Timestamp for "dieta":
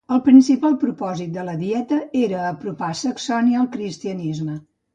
1.59-2.01